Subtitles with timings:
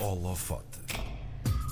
[0.00, 0.78] Holofote.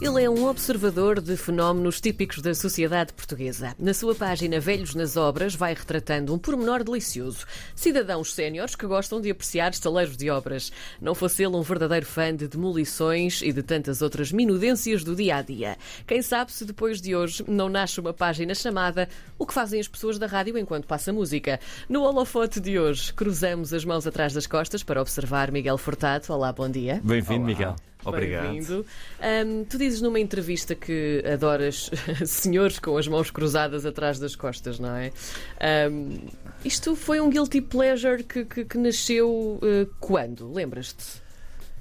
[0.01, 3.75] Ele é um observador de fenómenos típicos da sociedade portuguesa.
[3.79, 7.47] Na sua página Velhos nas Obras, vai retratando um pormenor delicioso.
[7.75, 10.73] Cidadãos séniores que gostam de apreciar estaleiros de obras.
[11.01, 15.37] Não fosse ele um verdadeiro fã de demolições e de tantas outras minudências do dia
[15.37, 15.79] a dia.
[16.05, 19.09] Quem sabe se depois de hoje não nasce uma página chamada
[19.39, 21.61] O que fazem as pessoas da rádio enquanto passa música.
[21.89, 26.27] No holofote de hoje, cruzamos as mãos atrás das costas para observar Miguel Furtado.
[26.29, 27.01] Olá, bom dia.
[27.05, 27.77] Bem-vindo, Miguel.
[28.09, 28.49] Obrigado.
[28.51, 28.87] Bem-vindo.
[29.21, 31.91] Ahm, tu dizes numa entrevista que adoras
[32.27, 35.13] senhores com as mãos cruzadas atrás das costas, não é?
[35.61, 36.19] Ahm,
[36.65, 40.53] isto foi um guilty pleasure que, que- que nasceu eh, quando?
[40.53, 41.23] Lembras-te?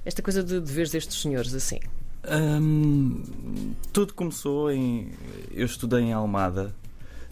[0.04, 1.80] Esta coisa de, de veres estes senhores assim.
[2.28, 3.22] Hum,
[3.92, 5.12] tudo começou em.
[5.52, 6.74] Eu estudei em Almada,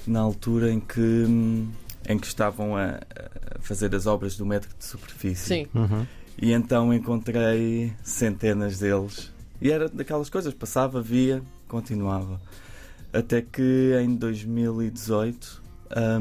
[0.06, 1.01] na altura em que,
[2.09, 3.01] em que estavam a,
[3.56, 5.47] a fazer as obras do metro de superfície.
[5.47, 5.67] Sim.
[6.41, 9.33] E então encontrei centenas deles.
[9.61, 12.41] E era daquelas coisas, passava, via, continuava.
[13.12, 15.62] Até que em 2018,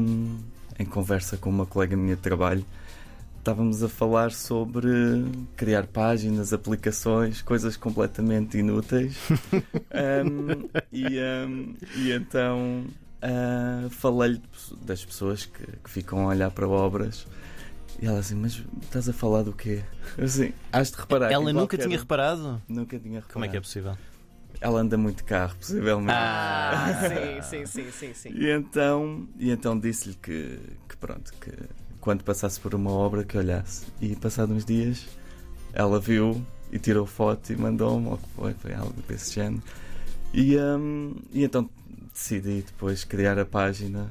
[0.00, 0.38] hum,
[0.78, 2.64] em conversa com uma colega minha de trabalho,
[3.38, 4.88] estávamos a falar sobre
[5.56, 9.16] criar páginas, aplicações, coisas completamente inúteis.
[9.94, 11.06] Hum, e,
[11.46, 12.84] hum, e então
[13.24, 14.42] ah, falei-lhe
[14.82, 17.26] das pessoas que, que ficam a olhar para obras.
[18.00, 19.82] E ela assim, mas estás a falar do quê?
[20.16, 21.30] Eu assim, has de reparar.
[21.30, 22.62] Ela nunca tinha reparado?
[22.68, 23.32] Nunca tinha reparado.
[23.32, 23.96] Como é que é possível?
[24.60, 26.12] Ela anda muito de carro, possivelmente.
[26.12, 27.00] Ah,
[27.42, 28.28] sim, sim, sim, sim, sim.
[28.30, 31.52] E então, e então disse-lhe que, que pronto, que
[32.00, 33.86] quando passasse por uma obra que olhasse.
[34.00, 35.06] E passados uns dias
[35.74, 39.62] ela viu e tirou foto e mandou-me, ou que foi, foi algo desse género.
[40.32, 41.68] E, hum, e então
[42.12, 44.08] decidi depois criar a página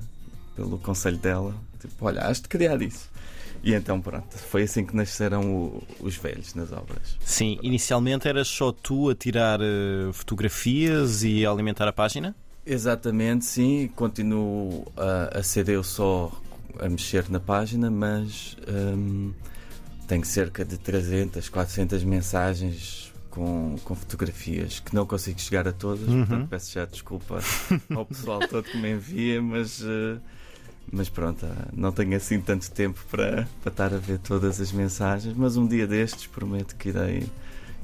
[0.56, 1.56] pelo conselho dela.
[1.80, 3.10] Tipo, olha, has de criar isso.
[3.64, 7.18] E então pronto, foi assim que nasceram o- os velhos nas obras.
[7.24, 12.36] Sim, inicialmente eras só tu a tirar eh, fotografias e a alimentar a página?
[12.66, 13.90] Exatamente, sim.
[13.96, 16.32] Continuo a, a ser eu só
[16.80, 19.32] a mexer na página, mas hum,
[20.08, 26.08] tenho cerca de 300, 400 mensagens com, com fotografias que não consigo chegar a todas.
[26.10, 26.26] Uhum.
[26.26, 27.40] Portanto, peço já desculpa
[27.96, 30.18] ao pessoal todo que me envia, mas, eh,
[30.92, 34.72] mas pronto, ah, não tenho assim tanto tempo para, para estar a ver todas as
[34.72, 35.36] mensagens.
[35.36, 37.28] Mas um dia destes prometo que irei,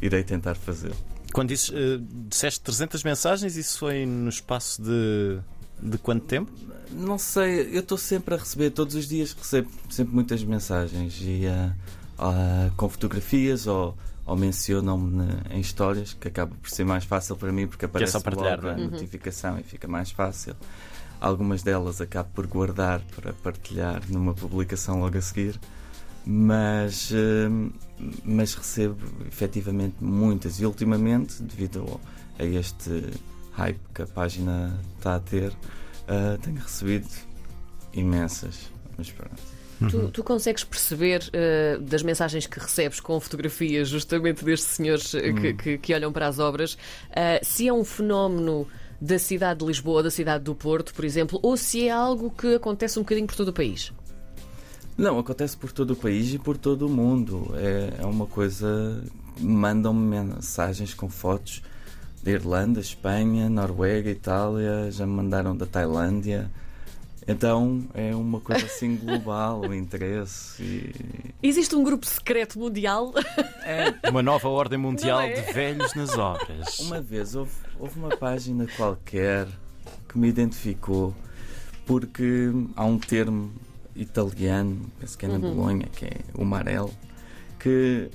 [0.01, 0.95] irei tentar fazê-lo.
[1.33, 5.37] Quando dizes, eh, disseste 300 mensagens, isso foi no espaço de,
[5.81, 6.51] de quanto tempo?
[6.91, 11.45] Não sei, eu estou sempre a receber, todos os dias recebo sempre muitas mensagens e
[11.45, 11.71] ah,
[12.17, 13.95] ah, com fotografias ou,
[14.25, 18.13] ou mencionam-me na- em histórias, que acaba por ser mais fácil para mim porque aparece
[18.13, 18.75] só partilhar, logo a é?
[18.83, 18.89] Uhum.
[18.89, 20.55] notificação e fica mais fácil.
[21.21, 25.59] Algumas delas acabo por guardar para partilhar numa publicação logo a seguir,
[26.25, 27.69] mas, ah,
[28.23, 28.97] mas recebo
[29.27, 32.01] efetivamente muitas e ultimamente, devido ao-
[32.39, 33.03] a este
[33.53, 35.51] hype que a página está a ter,
[36.07, 37.07] ah, tenho recebido
[37.93, 38.69] imensas.
[38.97, 39.41] Mas pronto.
[39.89, 45.31] Tu, tu consegues perceber eh, das mensagens que recebes com fotografias justamente destes senhores eh,
[45.31, 45.55] que, Hum.
[45.57, 46.77] que- que olham para as obras,
[47.11, 48.67] eh, se é um fenómeno
[49.01, 52.55] da cidade de Lisboa da cidade do Porto, por exemplo, ou se é algo que
[52.55, 53.93] acontece um bocadinho por todo o país?
[54.97, 57.53] Não, acontece por todo o país e por todo o mundo.
[57.55, 59.01] É, é uma coisa.
[59.39, 61.61] Mandam-me mensagens com fotos
[62.21, 66.51] da Irlanda, Espanha, Noruega, Itália, já me mandaram da Tailândia.
[67.27, 70.63] Então é uma coisa assim global, o interesse.
[70.63, 70.93] E...
[71.43, 73.13] Existe um grupo secreto mundial?
[73.63, 75.33] É, Uma nova ordem mundial é?
[75.33, 76.79] de velhos nas obras.
[76.79, 79.47] Uma vez houve, houve uma página qualquer
[80.07, 81.13] que me identificou
[81.85, 83.51] porque há um termo
[83.95, 85.55] italiano, penso que é na Uhum.
[85.55, 86.91] Bolonha, que é o amarelo,
[87.59, 88.09] que,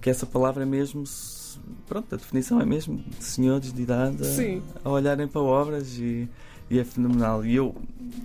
[0.00, 4.88] que essa palavra mesmo, se- pronto, a definição é mesmo de senhores de idade a-
[4.88, 6.28] a, olharem para obras e,
[6.70, 7.44] e é fenomenal.
[7.44, 7.74] E eu,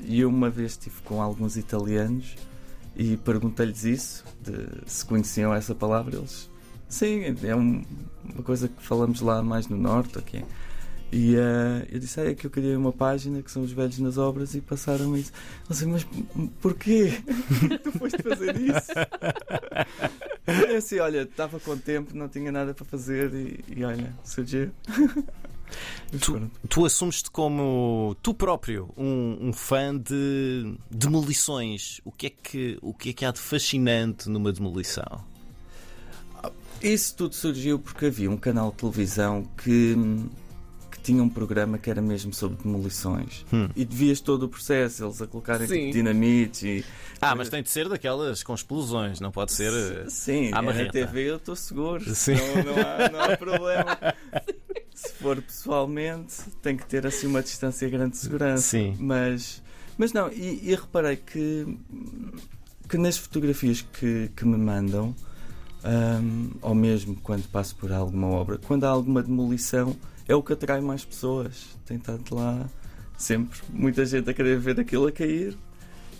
[0.07, 2.35] eu uma vez estive com alguns italianos
[2.95, 4.53] e perguntei-lhes isso, de
[4.85, 6.49] se conheciam essa palavra, eles
[6.87, 7.83] sim, é um-
[8.33, 10.43] uma coisa que falamos lá mais no norte, ok.
[11.11, 13.97] E eh, eu disse, ah, é que eu criei uma página que são os velhos
[13.97, 15.31] nas obras e passaram isso.
[15.63, 16.05] Eu disse, mas
[16.61, 17.13] porquê?
[17.83, 18.91] tu foste fazer isso?
[20.69, 24.69] Eu assim, olha, estava com tempo, não tinha nada para fazer e, e olha, surgiu.
[26.19, 32.01] Tu, tu assumes-te como tu próprio um, um fã de demolições.
[32.03, 35.23] O que, é que, o que é que há de fascinante numa demolição?
[36.81, 39.95] Isso tudo surgiu porque havia um canal de televisão que,
[40.89, 43.45] que tinha um programa que era mesmo sobre demolições.
[43.51, 43.67] Hum.
[43.75, 45.73] E devias todo o processo, eles a colocarem Sim.
[45.75, 46.85] tipo, dinamite e.
[47.21, 50.09] Ah, mas tem de ser daquelas com explosões, não pode ser.
[50.09, 50.93] Sim, na marreta.
[50.93, 52.15] TV eu estou seguro.
[52.15, 52.35] Sim.
[52.35, 53.97] Não, não, há, não há problema.
[55.01, 58.63] Se for pessoalmente, tem que ter assim uma distância grande de segurança.
[58.63, 58.97] Sim.
[58.99, 59.63] Mas,
[59.97, 61.77] mas não, e, e reparei que,
[62.89, 65.15] que nas fotografias que, que me mandam,
[66.21, 69.95] hum, ou mesmo quando passo por alguma obra, quando há alguma demolição,
[70.27, 71.67] é o que atrai mais pessoas.
[71.85, 72.69] Tem estado lá
[73.17, 75.57] sempre muita gente a querer ver aquilo a cair.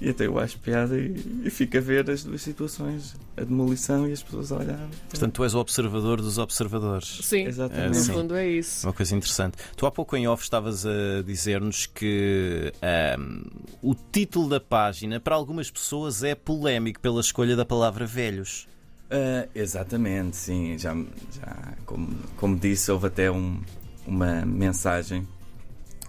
[0.01, 4.07] E até eu acho piada e, e fico a ver as duas situações, a demolição
[4.07, 4.87] e as pessoas a olhar.
[5.09, 7.19] Portanto, tu és o observador dos observadores.
[7.21, 7.97] Sim, Exatamente.
[8.07, 8.87] no fundo é isso.
[8.87, 9.57] Uma coisa interessante.
[9.75, 13.41] Tu há pouco em off estavas a dizer-nos que ahm,
[13.81, 18.67] o título da página para algumas pessoas é polémico pela escolha da palavra velhos.
[19.11, 20.77] Ah, exatamente, sim.
[20.77, 22.07] Já, já como,
[22.37, 23.59] como disse, houve até um-
[24.07, 25.27] uma mensagem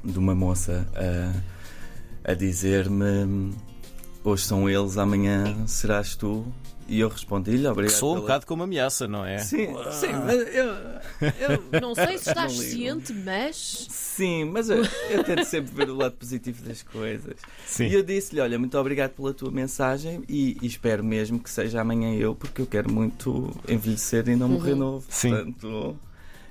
[0.04, 0.86] de uma moça
[2.24, 3.52] a, a dizer-me
[4.24, 6.44] hoje são eles, amanhã serás tu.
[6.92, 7.96] E eu respondi-lhe, Que obrigado.
[7.96, 9.38] soa um pela- bocado como ameaça, não é?
[9.38, 10.74] Sim, sim, mas eu,
[11.38, 13.86] eu- Não sei se estás ciente, mas.
[13.88, 17.36] sim, mas eu, eu tento sempre ver o lado positivo das coisas.
[17.64, 17.84] Sim.
[17.86, 21.80] E eu disse-lhe: Olha, muito obrigado pela tua mensagem e, e espero mesmo que seja
[21.80, 25.06] amanhã eu, porque eu quero muito envelhecer e não morrer novo.
[25.08, 25.30] Sim.
[25.30, 25.96] Portanto,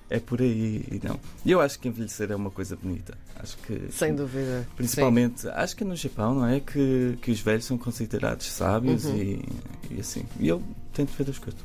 [0.10, 0.84] é por aí.
[0.92, 1.20] E não.
[1.46, 3.18] E eu acho que envelhecer é uma coisa bonita.
[3.36, 3.92] Acho que.
[3.92, 4.68] Sem dúvida.
[4.76, 6.60] Principalmente, acho que é no Japão, não é?
[6.60, 9.16] Que, que os velhos são considerados sábios Uhum.
[9.18, 9.46] e,
[9.92, 10.26] e assim.
[10.40, 10.62] E eu
[10.94, 11.60] tento ver as coisas.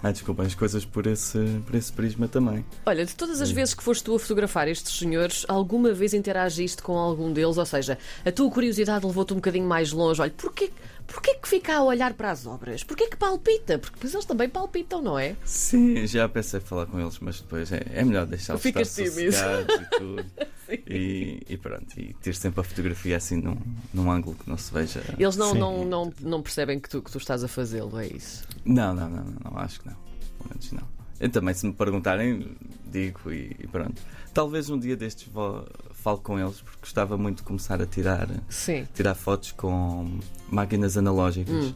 [0.00, 2.64] Ah, desculpem, as coisas por esse, por esse prisma também.
[2.86, 6.80] Olha, de todas as vezes que foste tu a fotografar estes senhores, alguma vez interagiste
[6.82, 7.56] com algum deles?
[7.56, 10.22] Ou seja, a tua curiosidade levou-te um bocadinho mais longe.
[10.22, 10.70] Olha, porquê,
[11.08, 12.84] porquê que fica a olhar para as obras?
[12.84, 13.78] Porquê que palpita?
[13.78, 15.36] Porque depois eles também palpitam, não é?
[15.44, 19.74] Sim, já pensei em falar com eles, mas depois é, é melhor deixá-los estar sossegados
[19.74, 20.24] e tudo.
[20.86, 23.56] E, e pronto, e ter sempre a fotografia assim num,
[23.90, 25.02] num ângulo que não se veja.
[25.18, 25.58] Eles não, Sim.
[25.58, 28.44] não, não, não percebem que tu, que tu estás a fazê-lo, é isso?
[28.66, 29.96] Não, não, não, não, não, acho que não.
[30.36, 30.97] Pelo menos não.
[31.20, 32.56] Eu também, se me perguntarem,
[32.86, 34.00] digo e, e pronto.
[34.32, 38.28] Talvez um dia destes vou, falo com eles, porque gostava muito de começar a tirar,
[38.48, 38.86] Sim.
[38.94, 40.20] tirar fotos com
[40.50, 41.66] máquinas analógicas.
[41.66, 41.74] Hum.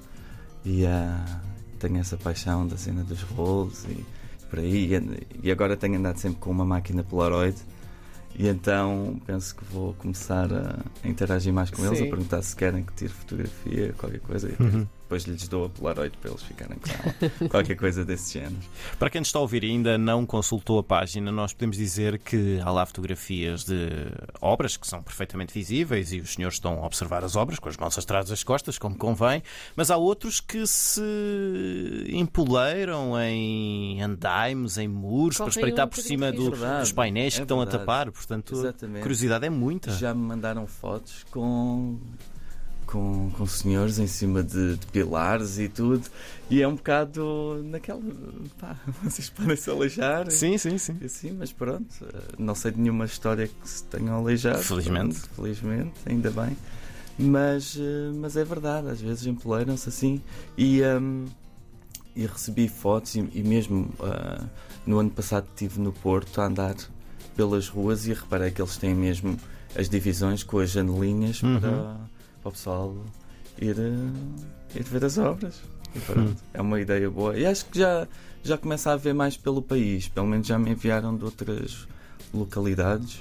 [0.65, 1.41] E ah,
[1.81, 4.05] tenho essa paixão da cena dos rolos e
[4.49, 4.95] por aí.
[4.95, 7.57] E, e agora tenho andado sempre com uma máquina Polaroid.
[8.35, 12.07] E então penso que vou começar a interagir mais com eles, Sim.
[12.07, 14.49] a perguntar se querem que tire fotografia, qualquer coisa.
[14.49, 14.87] E Uhum.
[15.13, 17.31] Depois lhes dou a Polaroid para eles ficarem com ela.
[17.51, 18.57] qualquer coisa desse género.
[18.99, 22.19] Para quem nos está a ouvir e ainda não consultou a página, nós podemos dizer
[22.19, 23.89] que há lá fotografias de
[24.41, 27.77] obras que são perfeitamente visíveis e os senhores estão a observar as obras com as
[27.77, 29.43] mãos atrás das costas, como convém,
[29.77, 31.03] mas há outros que se
[32.09, 36.53] empoleiram em andaimes, em muros, para espreitar um por cima do-.
[36.53, 37.85] Verdade, dos painéis é que estão a verdade.
[37.85, 38.11] tapar.
[38.11, 39.03] Portanto, a Exatamente.
[39.03, 39.91] curiosidade é muita.
[39.93, 41.99] Já me mandaram fotos com,
[42.93, 46.05] com, com senhores em cima de, de pilares e tudo.
[46.51, 48.03] E é um bocado naquela.
[48.61, 50.31] Pá, vocês podem se aleijar.
[50.31, 50.99] Sim, sim, sim.
[51.03, 51.87] Assim, mas pronto,
[52.39, 54.59] não sei de nenhuma história que se tenham aleijado.
[54.63, 55.19] Felizmente.
[55.21, 56.57] Pronto, felizmente, ainda bem.
[57.19, 60.21] Mas, eh, mas é verdade, às vezes empoleiram-se assim.
[60.57, 61.25] E, hum,
[62.15, 64.45] e recebi fotos, e, e mesmo ah,
[64.87, 66.75] no ano passado estive no Porto a andar
[67.35, 69.37] pelas ruas e reparei que eles têm mesmo
[69.75, 71.59] as divisões com as janelinhas Uhum.
[71.61, 71.97] para,
[72.43, 72.95] para o pessoal
[73.61, 75.61] ir, eh, ir ver as obras.
[75.95, 76.35] E pronto, Hum.
[76.55, 77.37] é uma ideia boa.
[77.39, 78.09] E acho que já,
[78.43, 80.09] já começa a haver mais pelo país.
[80.09, 81.87] Pelo menos já me enviaram de outras
[82.33, 83.21] localidades.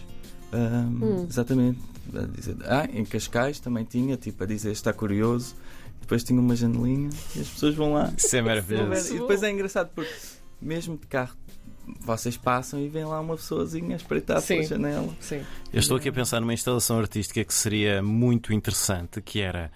[0.51, 1.25] Ahm, Hum.
[1.29, 1.79] Exatamente.
[2.15, 5.55] A dizer, ah, em Cascais também tinha, tipo, a dizer está curioso.
[5.99, 8.11] Depois tinha uma janelinha e as pessoas vão lá.
[8.17, 8.77] Isso é ver.
[8.79, 9.15] maravilhoso.
[9.15, 10.11] E depois é engraçado porque,
[10.61, 11.35] mesmo de carro,
[11.99, 14.67] vocês passam e vêm lá uma pessoazinha a espreitar pela Sim.
[14.67, 15.09] janela.
[15.19, 15.41] Sim.
[15.73, 19.71] Eu estou aqui a pensar numa instalação artística que seria muito interessante, que era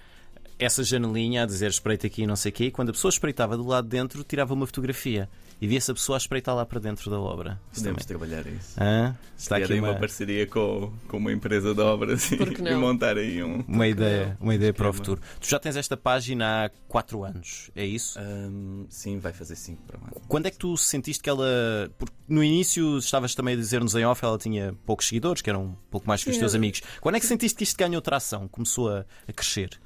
[0.58, 3.10] essa janelinha a dizer espreita aqui e não sei o quê, e quando a pessoa
[3.10, 5.30] espreitava do lado de dentro, tirava uma fotografia
[5.62, 7.60] e via-se a pessoa a espreitar lá para dentro da obra.
[7.74, 8.20] Podemos também.
[8.20, 8.76] trabalhar isso.
[8.80, 9.16] Hã?
[9.38, 9.92] Está aqui uma...
[9.92, 13.64] uma, parceria com, com uma empresa de obras e, e montar aí um.
[13.68, 15.22] uma ideia, uma ideia para o futuro.
[15.40, 18.20] Tu já tens esta página há 4 anos, é isso?
[18.20, 20.10] Ahm, sim, vai fazer 5 para lá.
[20.28, 21.90] Quando é que tu sentiste que ela.
[21.98, 25.64] Porque no início estavas também a dizer-nos em off, ela tinha poucos seguidores, que eram
[25.64, 26.82] um pouco mais que os teus amigos.
[27.00, 28.48] Quando é que sentiste que isto ganhou tração?
[28.48, 29.80] Começou a, a crescer?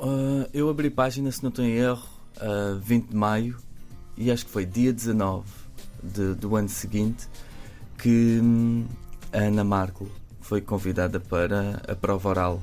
[0.00, 2.06] Ah, eu abri página, se não estou em erro,
[2.40, 3.56] a 20 de maio
[4.16, 5.44] e acho que foi dia 19
[6.02, 7.28] de- do ano seguinte
[7.98, 8.86] que hum,
[9.32, 10.08] a Ana Marco
[10.40, 12.62] foi convidada para a prova oral.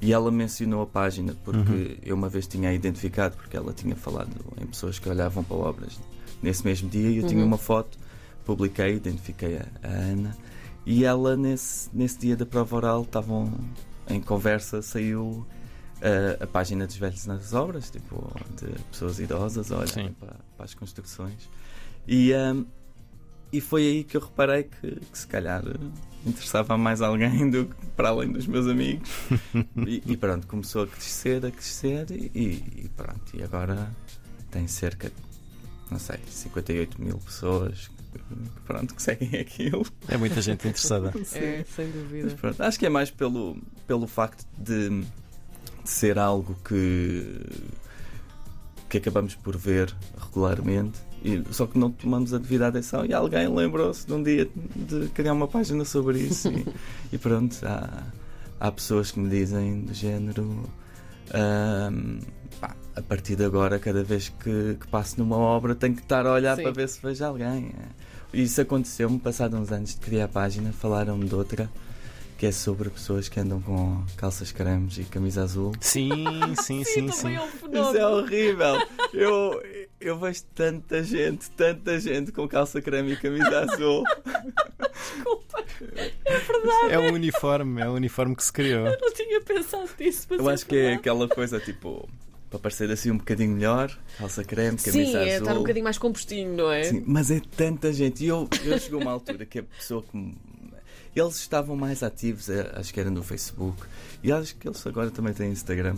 [0.00, 4.30] E ela mencionou a página porque eu uma vez tinha identificado, porque ela tinha falado
[4.60, 5.98] em pessoas que olhavam para obras
[6.42, 7.46] nesse mesmo dia e eu tinha Uhum.
[7.46, 7.96] uma foto,
[8.44, 10.36] publiquei, identifiquei a, a Ana
[10.84, 13.50] E ela, nesse, nesse dia da prova oral, estavam
[14.10, 15.46] em conversa, saiu
[16.04, 18.30] uh, a página dos velhos nas obras, tipo,
[18.60, 21.48] de pessoas idosas a olharem para, para, as construções.
[22.06, 22.66] E, um,
[23.52, 25.62] e foi aí que eu reparei que, que se calhar
[26.26, 29.08] interessava mais alguém do que para além dos meus amigos.
[29.86, 33.34] e, e, pronto, começou a crescer, a crescer e, e pronto.
[33.34, 33.90] E agora
[34.50, 35.14] tem cerca de,
[35.90, 39.86] não sei, 58 mil pessoas que, pronto, que seguem aquilo.
[40.08, 41.12] É muita gente interessada.
[41.34, 42.24] é, sem dúvida.
[42.30, 43.56] Mas, pronto, acho que é mais pelo,
[43.86, 45.04] pelo facto de
[45.84, 47.40] ser algo que,
[48.88, 53.48] que acabamos por ver regularmente e, só que não tomamos a devida atenção e alguém
[53.48, 56.66] lembrou-se de um dia de criar uma página sobre isso e,
[57.12, 58.04] e pronto, há,
[58.60, 60.68] há pessoas que me dizem do género
[62.60, 66.26] pá, a partir de agora, cada vez que, que, passo numa obra tenho que estar
[66.26, 66.62] a olhar Sim.
[66.62, 67.72] para ver se vejo alguém.
[68.32, 71.70] Isso aconteceu-me passado uns anos de criar a página, falaram-me de outra
[72.44, 75.72] que é sobre pessoas que andam com calças cremes e camisa azul.
[75.80, 76.10] Sim,
[76.60, 77.10] sim, sim, sim.
[77.10, 77.34] sim.
[77.34, 78.86] É um Isso é horrível.
[79.14, 79.62] Eu,
[79.98, 84.04] eu vejo tanta gente, tanta gente com calça creme e camisa azul.
[84.92, 85.64] Desculpa.
[86.24, 86.92] É verdade.
[86.92, 88.86] É um uniforme, é um uniforme que se criou.
[88.86, 90.26] Eu não tinha pensado nisso.
[90.30, 92.08] eu acho é que é aquela coisa tipo
[92.50, 95.24] para parecer assim um bocadinho melhor, calça creme, camisa Sim, é, azul.
[95.24, 96.84] Sim, é estar um bocadinho mais compostinho, não é?
[96.84, 98.24] Sim, mas é tanta gente.
[98.24, 100.36] E eu, eu chegou uma altura que a pessoa que me
[101.14, 103.82] eles estavam mais ativos, eh, acho que era no Facebook,
[104.22, 105.96] e acho que eles agora também têm Instagram.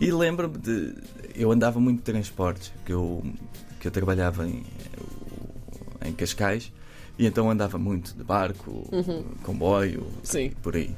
[0.00, 0.94] E lembro-me de.
[1.34, 3.24] Eu andava muito de transportes, que eu,
[3.80, 4.62] que eu trabalhava em,
[6.04, 6.72] em Cascais,
[7.18, 9.24] e então andava muito de barco, uhum.
[9.42, 10.50] comboio, Sim.
[10.62, 10.94] por aí.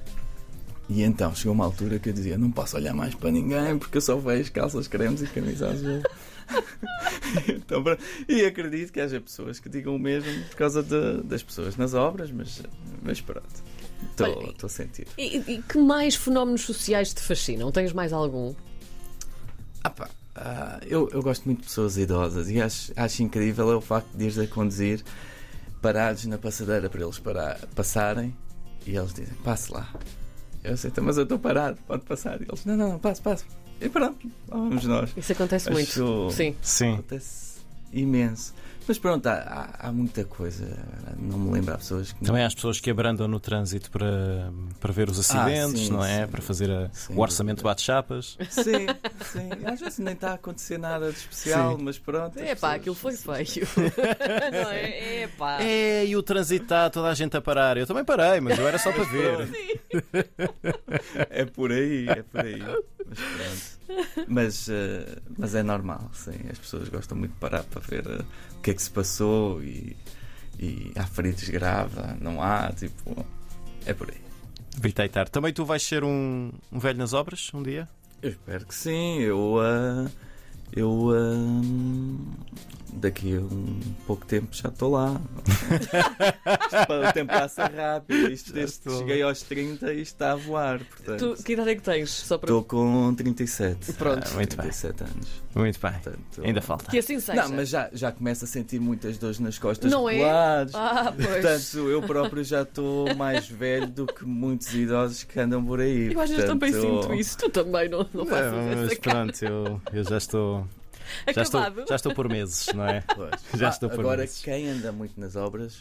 [0.88, 3.98] E então chegou uma altura que eu dizia: não posso olhar mais para ninguém porque
[3.98, 6.02] eu só vejo calças cremes e camisa azul.
[7.48, 7.84] então,
[8.28, 11.94] e acredito que haja pessoas que digam o mesmo por causa de, das pessoas nas
[11.94, 12.62] obras, mas,
[13.02, 13.62] mas pronto.
[14.10, 15.06] Estou a sentir.
[15.16, 17.70] E, e, que mais fenómenos sociais te fascinam?
[17.70, 18.54] Tens mais algum?
[19.82, 23.76] Ah, pá, uh, eu, eu gosto muito de pessoas idosas e acho, acho incrível é
[23.76, 25.02] o facto de ires a conduzir
[25.80, 28.36] parados na passadeira para eles parar, passarem
[28.86, 29.92] e eles dizem: passe lá.
[30.64, 32.40] Eu sei, então, mas eu estou parado, pode passar.
[32.40, 33.44] E eles: não, não, não, passe, passe.
[33.80, 35.10] E pronto, vamos nós.
[35.16, 36.30] Isso acontece Acho muito.
[36.32, 36.54] Sim.
[36.62, 36.94] Sim.
[36.94, 37.58] Acontece
[37.92, 38.54] imenso.
[38.88, 40.66] Mas pronto, há, há, muita coisa.
[41.18, 42.24] Não me lembro, há pessoas que.
[42.24, 45.84] Também há as pessoas que abrandam no trânsito para, para ver os ah, acidentes, ah,
[45.84, 46.24] sim, não é?
[46.24, 48.38] Sim, para fazer a, o orçamento bate-chapas.
[48.48, 48.86] Sim,
[49.30, 49.50] sim.
[49.66, 51.84] Às vezes nem está a acontecer nada de especial, sim.
[51.84, 52.38] mas pronto.
[52.38, 53.68] É pá, aquilo foi feio.
[54.64, 54.88] não é?
[55.18, 55.58] É pá.
[55.60, 57.76] É, e o trânsito está toda a gente a parar.
[57.76, 59.48] Eu também parei, mas eu era só para ver.
[61.28, 62.62] é por aí, é por aí.
[63.08, 63.78] Mas pronto.
[64.28, 66.38] Mas, uh, mas é normal, sim.
[66.50, 68.24] As pessoas gostam muito de parar para ver uh,
[68.56, 69.96] o que é que se passou e,
[70.58, 73.26] e há feridos graves, não há, tipo.
[73.86, 74.20] É por aí.
[74.76, 77.88] Vitaitar, também tu vais ser um, um velho nas obras um dia?
[78.22, 79.20] Eu espero que sim.
[79.20, 79.54] Eu.
[79.56, 80.10] Uh,
[80.72, 80.90] eu.
[80.90, 82.26] Uh,
[82.92, 85.20] daqui a um pouco tempo já estou lá.
[87.10, 88.30] o tempo passa rápido.
[88.30, 90.80] Isto desde que cheguei aos 30 e está a voar.
[90.80, 92.10] Portanto, tu, que idade é que tens?
[92.10, 92.48] Só para...
[92.48, 93.92] Estou com 37.
[93.94, 94.28] Pronto.
[94.30, 95.12] Ah, muito 37 bem.
[95.12, 95.28] anos.
[95.54, 95.92] Muito bem.
[95.92, 96.90] Portanto, Ainda falta.
[96.90, 97.42] Que assim seja.
[97.42, 100.22] Não, mas já, já começo a sentir muitas dores nas costas Não é?
[100.24, 101.28] Ah, pois.
[101.28, 106.12] Portanto, eu próprio já estou mais velho do que muitos idosos que andam por aí.
[106.12, 107.38] Eu às vezes também sinto isso.
[107.38, 110.66] Tu também não, não fazes não, mas essa pronto, eu, eu já estou
[111.34, 113.02] já estou, já estou por meses, não é?
[113.14, 113.32] Pois.
[113.54, 114.42] Já estou por Agora, meses.
[114.42, 115.78] quem anda muito nas obras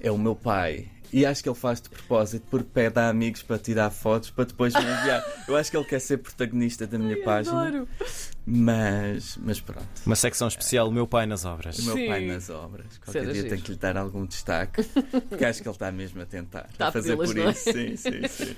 [0.00, 0.88] é o meu pai.
[1.12, 4.44] E acho que ele faz de propósito porque pede a amigos para tirar fotos para
[4.44, 5.24] depois me enviar.
[5.46, 7.62] Eu acho que ele quer ser protagonista da minha Ai, página.
[7.68, 7.88] Adoro.
[8.48, 9.84] Mas, mas pronto.
[10.06, 11.80] Uma secção especial, o meu pai nas obras.
[11.80, 12.06] O meu Sim.
[12.06, 12.86] pai nas obras.
[12.98, 13.48] Qualquer Será dia giro.
[13.48, 14.84] tenho que lhe dar algum destaque.
[15.28, 16.68] Porque acho que ele está mesmo a tentar.
[16.70, 17.50] Está a fazer por é?
[17.50, 17.72] isso.
[17.72, 18.56] Sim, sim, sim.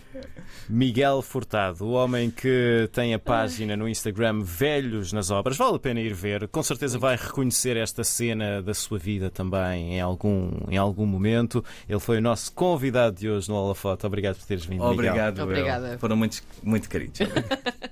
[0.68, 5.56] Miguel Furtado, o homem que tem a página no Instagram Velhos nas Obras.
[5.56, 6.46] Vale a pena ir ver.
[6.48, 11.64] Com certeza vai reconhecer esta cena da sua vida também em algum, em algum momento.
[11.88, 14.06] Ele foi o nosso convidado de hoje no Holofoto.
[14.06, 14.84] Obrigado por teres vindo.
[14.84, 15.44] Obrigado, Miguel.
[15.44, 15.98] Obrigada.
[15.98, 17.20] Foram muito, muito queridos.